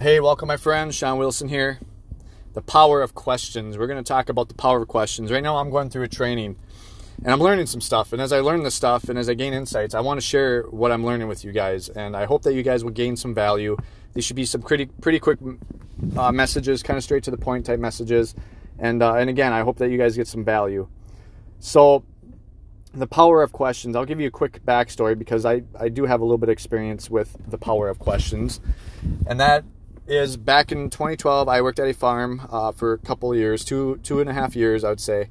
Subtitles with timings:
[0.00, 0.94] Hey, welcome, my friend.
[0.94, 1.78] Shawn Wilson here.
[2.54, 3.76] The power of questions.
[3.76, 5.30] We're going to talk about the power of questions.
[5.30, 6.56] Right now, I'm going through a training
[7.22, 8.14] and I'm learning some stuff.
[8.14, 10.62] And as I learn this stuff and as I gain insights, I want to share
[10.62, 11.90] what I'm learning with you guys.
[11.90, 13.76] And I hope that you guys will gain some value.
[14.14, 15.38] These should be some pretty pretty quick
[16.16, 18.34] uh, messages, kind of straight to the point type messages.
[18.78, 20.88] And uh, and again, I hope that you guys get some value.
[21.58, 22.04] So
[22.94, 23.94] the power of questions.
[23.94, 26.54] I'll give you a quick backstory because I, I do have a little bit of
[26.54, 28.60] experience with the power of questions.
[29.26, 29.64] And that
[30.10, 34.00] is back in 2012, I worked at a farm uh, for a couple years, two,
[34.02, 35.30] two and a half years, I would say.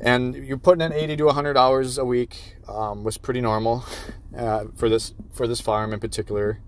[0.00, 3.84] And you're putting in 80 to 100 hours a week um, was pretty normal
[4.36, 6.60] uh, for this for this farm in particular,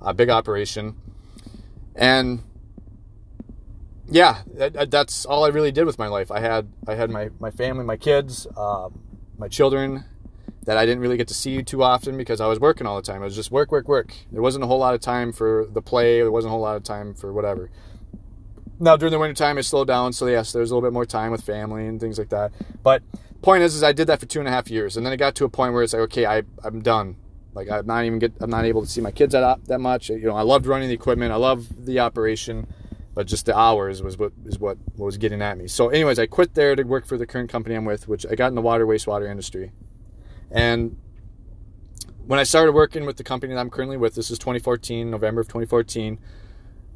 [0.00, 0.96] a big operation.
[1.94, 2.42] And
[4.08, 6.30] yeah, that, that's all I really did with my life.
[6.30, 9.00] I had I had my, my family, my kids, um,
[9.38, 10.04] my children
[10.64, 12.96] that I didn't really get to see you too often because I was working all
[12.96, 13.22] the time.
[13.22, 14.14] It was just work, work, work.
[14.30, 16.18] There wasn't a whole lot of time for the play.
[16.18, 17.70] There wasn't a whole lot of time for whatever.
[18.78, 21.06] Now during the winter time, I slowed down, so yes, there's a little bit more
[21.06, 22.52] time with family and things like that.
[22.82, 23.02] But
[23.42, 25.18] point is, is I did that for two and a half years, and then it
[25.18, 27.16] got to a point where it's like, okay, I, I'm done.
[27.52, 29.80] Like I'm not even get, I'm not able to see my kids that uh, that
[29.80, 30.08] much.
[30.08, 32.72] You know, I loved running the equipment, I love the operation,
[33.14, 35.66] but just the hours was what is what, what was getting at me.
[35.66, 38.34] So, anyways, I quit there to work for the current company I'm with, which I
[38.34, 39.72] got in the water wastewater industry.
[40.50, 40.96] And
[42.26, 45.40] when I started working with the company that I'm currently with, this is 2014, November
[45.40, 46.18] of 2014.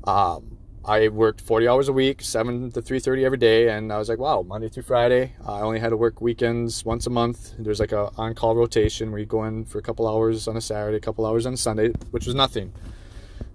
[0.04, 4.10] Um, I worked 40 hours a week, 7 to 3:30 every day, and I was
[4.10, 5.32] like, wow, Monday through Friday.
[5.46, 7.54] I only had to work weekends once a month.
[7.58, 10.60] There's like a on-call rotation where you go in for a couple hours on a
[10.60, 12.72] Saturday, a couple hours on Sunday, which was nothing.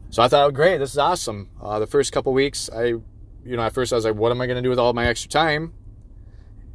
[0.10, 1.50] So I thought, oh, great, this is awesome.
[1.62, 3.04] Uh, the first couple weeks, I, you
[3.46, 5.06] know, at first I was like, what am I going to do with all my
[5.06, 5.74] extra time?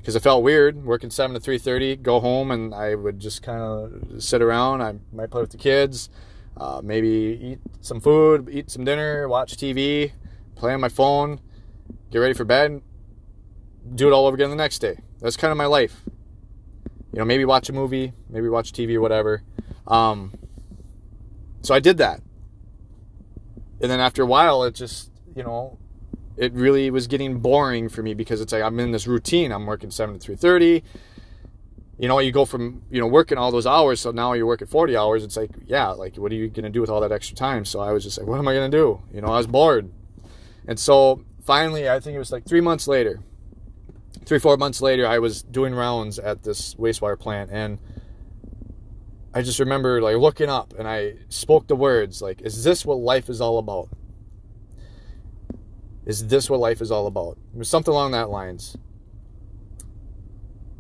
[0.04, 1.96] Because it felt weird working seven to three thirty.
[1.96, 4.82] Go home and I would just kind of sit around.
[4.82, 6.10] I might play with the kids,
[6.58, 10.12] uh, maybe eat some food, eat some dinner, watch TV,
[10.56, 11.40] play on my phone,
[12.10, 12.82] get ready for bed,
[13.94, 14.98] do it all over again the next day.
[15.20, 16.02] That's kind of my life.
[17.12, 19.42] You know, maybe watch a movie, maybe watch TV or whatever.
[19.86, 20.34] Um,
[21.62, 22.20] so I did that
[23.84, 25.78] and then after a while, it just, you know,
[26.36, 29.52] it really was getting boring for me because it's like I'm in this routine.
[29.52, 30.82] I'm working seven to three thirty.
[31.96, 34.66] You know, you go from you know working all those hours, so now you're working
[34.66, 35.22] forty hours.
[35.24, 37.64] It's like, yeah, like what are you gonna do with all that extra time?
[37.64, 39.00] So I was just like, what am I gonna do?
[39.12, 39.90] You know, I was bored,
[40.66, 43.20] and so finally, I think it was like three months later,
[44.24, 47.78] three four months later, I was doing rounds at this wastewater plant, and
[49.34, 52.98] I just remember like looking up and I spoke the words like, is this what
[52.98, 53.88] life is all about?
[56.06, 57.38] Is this what life is all about?
[57.54, 58.76] It was something along that lines.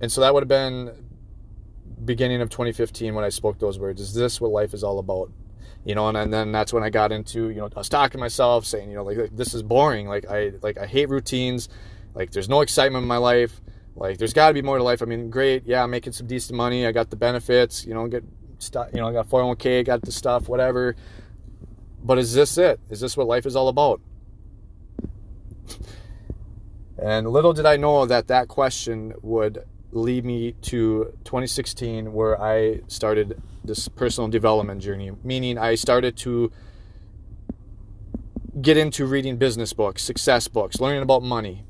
[0.00, 0.92] And so that would have been
[2.04, 4.00] beginning of 2015 when I spoke those words.
[4.00, 5.30] Is this what life is all about?
[5.84, 8.12] You know, and, and then that's when I got into, you know, I was talking
[8.12, 10.08] to myself saying, you know, like, like this is boring.
[10.08, 11.68] Like I like I hate routines.
[12.14, 13.60] Like there's no excitement in my life.
[13.96, 15.02] Like there's got to be more to life.
[15.02, 16.86] I mean, great, yeah, I'm making some decent money.
[16.86, 17.86] I got the benefits.
[17.86, 18.24] You know, get
[18.58, 20.96] stuff, you know, I got 401k, got the stuff, whatever.
[22.02, 22.80] But is this it?
[22.90, 24.00] Is this what life is all about?
[26.98, 32.80] And little did I know that that question would lead me to 2016, where I
[32.88, 36.50] started this personal development journey, meaning I started to
[38.60, 41.64] get into reading business books, success books, learning about money,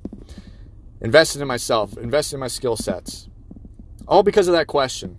[1.01, 3.29] investing in myself, investing in my skill sets.
[4.07, 5.19] All because of that question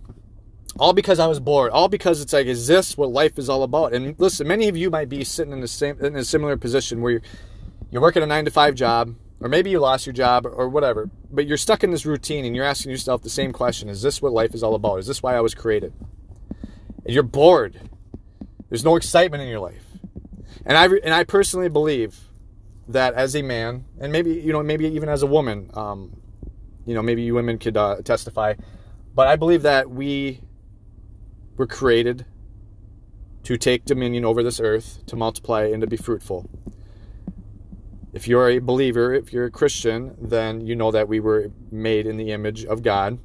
[0.78, 1.70] all because I was bored.
[1.70, 3.92] All because it's like, is this what life is all about?
[3.92, 7.00] And listen, many of you might be sitting in the same in a similar position
[7.00, 7.22] where you're,
[7.90, 11.10] you're working a nine to five job, or maybe you lost your job or whatever,
[11.30, 14.22] but you're stuck in this routine and you're asking yourself the same question: Is this
[14.22, 14.98] what life is all about?
[14.98, 15.92] Is this why I was created?
[17.04, 17.78] And you're bored.
[18.68, 19.84] There's no excitement in your life.
[20.64, 22.18] And I and I personally believe
[22.88, 26.16] that as a man, and maybe you know, maybe even as a woman, um,
[26.86, 28.54] you know, maybe you women could uh, testify,
[29.14, 30.40] but I believe that we
[31.56, 32.26] were created
[33.44, 36.48] to take dominion over this earth, to multiply and to be fruitful.
[38.16, 42.06] If you're a believer, if you're a Christian, then you know that we were made
[42.06, 43.18] in the image of God.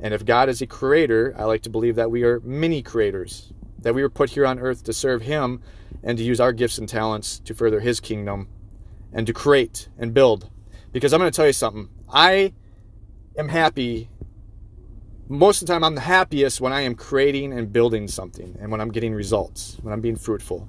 [0.00, 3.52] And if God is a creator, I like to believe that we are mini creators,
[3.78, 5.62] that we were put here on earth to serve Him
[6.02, 8.48] and to use our gifts and talents to further His kingdom
[9.12, 10.50] and to create and build.
[10.90, 11.88] Because I'm going to tell you something.
[12.08, 12.52] I
[13.38, 14.10] am happy
[15.28, 18.72] most of the time I'm the happiest when I am creating and building something and
[18.72, 20.68] when I'm getting results, when I'm being fruitful,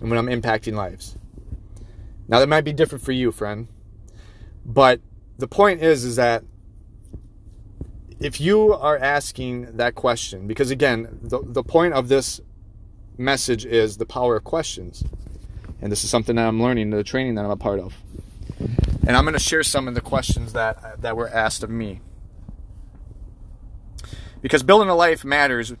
[0.00, 1.18] and when I'm impacting lives.
[2.28, 3.68] Now that might be different for you, friend.
[4.64, 5.00] But
[5.38, 6.44] the point is is that
[8.20, 12.40] if you are asking that question, because again, the, the point of this
[13.16, 15.04] message is the power of questions.
[15.80, 17.94] And this is something that I'm learning, the training that I'm a part of.
[18.58, 22.00] And I'm going to share some of the questions that that were asked of me.
[24.42, 25.72] Because building a life matters.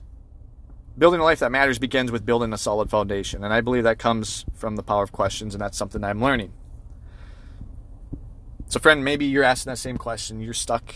[0.98, 3.44] Building a life that matters begins with building a solid foundation.
[3.44, 6.52] And I believe that comes from the power of questions, and that's something I'm learning.
[8.66, 10.40] So, friend, maybe you're asking that same question.
[10.40, 10.94] You're stuck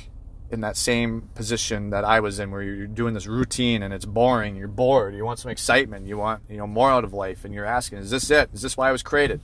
[0.50, 4.04] in that same position that I was in, where you're doing this routine and it's
[4.04, 4.56] boring.
[4.56, 5.14] You're bored.
[5.14, 6.06] You want some excitement.
[6.06, 8.50] You want you know more out of life, and you're asking, "Is this it?
[8.52, 9.40] Is this why I was created?"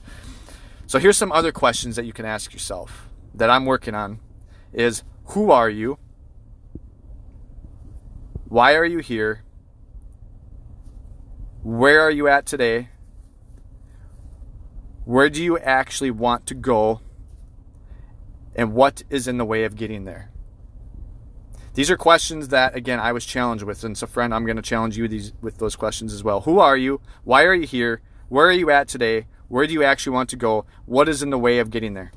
[0.85, 4.19] So, here's some other questions that you can ask yourself that I'm working on:
[4.73, 5.97] Is who are you?
[8.49, 9.43] Why are you here?
[11.69, 12.89] Where are you at today?
[15.05, 17.01] Where do you actually want to go?
[18.55, 20.31] and what is in the way of getting there?
[21.75, 23.85] These are questions that, again, I was challenged with.
[23.85, 26.41] And so, friend, I'm going to challenge you these, with those questions as well.
[26.41, 26.99] Who are you?
[27.23, 28.01] Why are you here?
[28.27, 29.27] Where are you at today?
[29.47, 30.65] Where do you actually want to go?
[30.85, 32.11] What is in the way of getting there?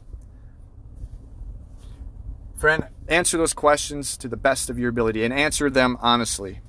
[2.57, 6.61] Friend, answer those questions to the best of your ability and answer them honestly.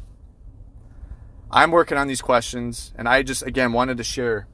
[1.53, 4.47] I'm working on these questions, and I just, again, wanted to share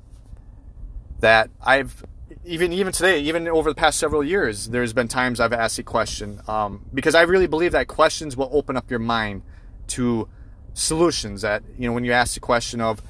[1.20, 2.06] that I've
[2.46, 5.84] even even today, even over the past several years, there's been times I've asked a
[5.84, 9.44] question um, because I really believe that questions will open up your mind
[9.88, 10.28] to
[10.74, 11.42] solutions.
[11.42, 13.02] That you know, when you ask the question of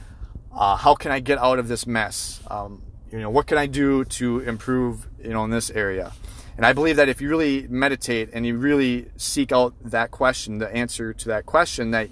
[0.53, 3.65] uh, how can I get out of this mess, um, you know, what can I
[3.65, 6.13] do to improve, you know, in this area.
[6.57, 10.57] And I believe that if you really meditate and you really seek out that question,
[10.57, 12.09] the answer to that question, that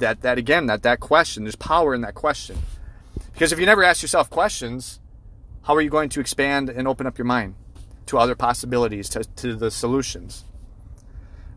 [0.00, 2.58] that that again, that that question, there's power in that question.
[3.32, 5.00] Because if you never ask yourself questions,
[5.62, 7.54] how are you going to expand and open up your mind
[8.06, 10.44] to other possibilities, to, to the solutions?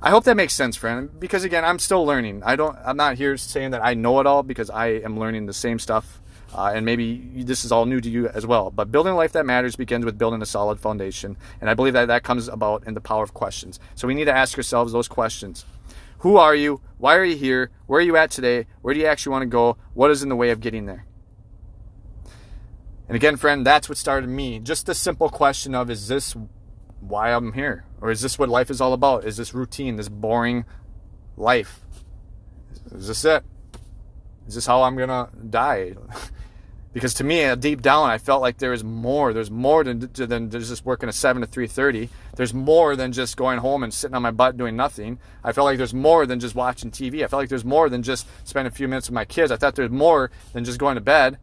[0.04, 1.10] I hope that makes sense, friend.
[1.20, 2.42] Because again, I'm still learning.
[2.44, 2.76] I don't.
[2.84, 5.78] I'm not here saying that I know it all because I am learning the same
[5.78, 6.22] stuff,
[6.56, 8.72] uh, and maybe this is all new to you as well.
[8.72, 11.94] But building a life that matters begins with building a solid foundation, and I believe
[11.94, 13.80] that that comes about in the power of questions.
[13.94, 15.66] So we need to ask ourselves those questions:
[16.22, 16.82] Who are you?
[16.98, 17.72] Why are you here?
[17.88, 18.68] Where are you at today?
[18.82, 19.78] Where do you actually want to go?
[19.96, 21.06] What is in the way of getting there?
[23.08, 24.60] And again, friend, that's what started me.
[24.60, 26.36] Just the simple question of is this
[27.00, 27.86] why I'm here?
[28.00, 29.26] Or is this what life is all about?
[29.26, 30.66] Is this routine, this boring
[31.38, 31.82] life?
[32.94, 33.44] Is this it?
[34.48, 35.96] Is this how I'm going to die?
[36.94, 39.32] because to me, uh, deep down, I felt like there is more.
[39.32, 42.10] There's more than, than just working a 7 to 3.30.
[42.36, 45.18] There's more than just going home and sitting on my butt doing nothing.
[45.44, 47.24] I felt like there's more than just watching TV.
[47.24, 49.52] I felt like there's more than just spending a few minutes with my kids.
[49.52, 51.38] I thought there's more than just going to bed.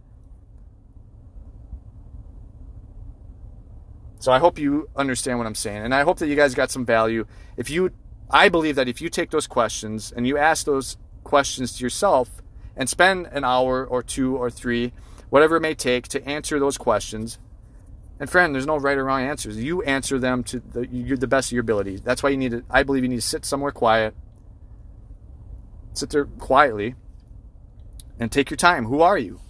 [4.21, 5.83] So I hope you understand what I'm saying.
[5.83, 7.25] And I hope that you guys got some value.
[7.57, 7.93] If you,
[8.31, 12.43] I believe that if you take those questions and you ask those questions to yourself
[12.77, 14.93] and spend an hour or two or three,
[15.31, 17.39] whatever it may take to answer those questions,
[18.21, 19.57] and friend, there's no right or wrong answers.
[19.63, 20.87] You answer them to the,
[21.17, 21.97] the best of your ability.
[21.97, 24.15] That's why you need to, I believe you need to sit somewhere quiet,
[25.93, 26.97] sit there quietly,
[28.19, 28.87] and take your time.
[28.87, 29.41] Who are you?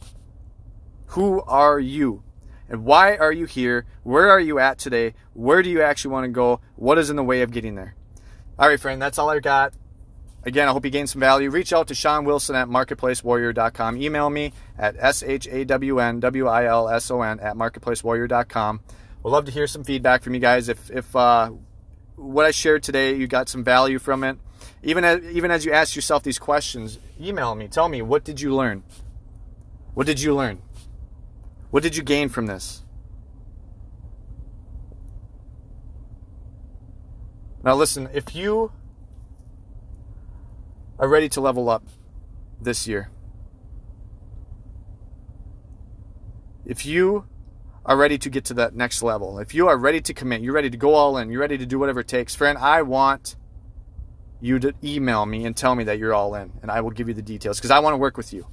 [1.08, 2.22] Who are you?
[2.68, 3.86] And why are you here?
[4.02, 5.14] Where are you at today?
[5.32, 6.60] Where do you actually want to go?
[6.76, 7.94] What is in the way of getting there?
[8.58, 9.72] All right, friend, that's all I got.
[10.44, 11.50] Again, I hope you gained some value.
[11.50, 14.00] Reach out to Shawn Wilson at marketplacewarrior.com.
[14.00, 18.80] Email me at S-H-A-W-N-W-I-L-S-O-N at marketplacewarrior.com.
[19.22, 20.68] We'd love to hear some feedback from you guys.
[20.68, 21.50] If, if uh,
[22.14, 24.38] what I shared today, you got some value from it,
[24.82, 27.66] even as, even as you ask yourself these questions, email me.
[27.66, 28.84] Tell me, what did you learn?
[29.94, 30.62] What did you learn?
[31.70, 32.84] What did you gain from this?
[37.64, 38.72] Now, listen, if you
[40.98, 41.84] are ready to level up
[42.60, 43.10] this year,
[46.66, 47.24] if you
[47.86, 50.52] are ready to get to that next level, if you are ready to commit, you're
[50.52, 53.36] ready to go all in, you're ready to do whatever it takes, friend, I want
[54.40, 57.08] you to email me and tell me that you're all in, and I will give
[57.08, 58.46] you the details because I want to work with you.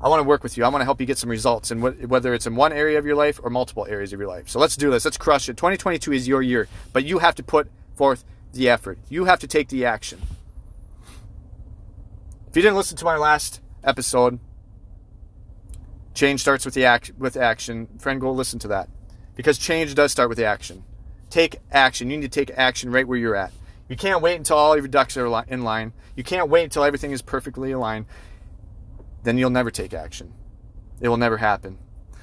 [0.00, 0.64] I want to work with you.
[0.64, 3.06] I want to help you get some results, and whether it's in one area of
[3.06, 4.48] your life or multiple areas of your life.
[4.48, 5.06] So let's do this.
[5.06, 5.56] Let's crush it.
[5.56, 8.98] 2022 is your year, but you have to put forth the effort.
[9.08, 10.20] You have to take the action.
[12.56, 14.40] If you didn't listen to my last episode,
[16.14, 17.86] change starts with the act with action.
[17.98, 18.88] Friend, go listen to that
[19.34, 20.82] because change does start with the action.
[21.28, 22.08] Take action.
[22.08, 23.52] You need to take action right where you're at.
[23.90, 25.92] You can't wait until all your ducks are in line.
[26.16, 28.06] You can't wait until everything is perfectly aligned
[29.22, 30.32] then you'll never take action.
[30.98, 31.76] It will never happen.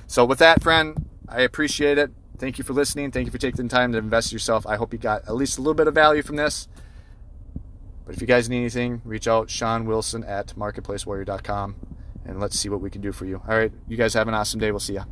[0.08, 2.12] So, with that, friend, I appreciate it.
[2.40, 3.12] Thank you for listening.
[3.12, 4.66] Thank you for taking the time to invest in yourself.
[4.66, 6.68] I hope you got at least a little bit of value from this.
[8.05, 11.75] But if you guys need anything, reach out Shawn Wilson at marketplacewarrior.com
[12.25, 13.41] and let's see what we can do for you.
[13.48, 14.72] All right, you guys have an awesome day.
[14.72, 15.03] We'll see you.